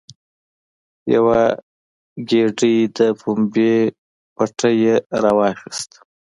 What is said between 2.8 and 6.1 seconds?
د پمبې پټی یې راواخیست.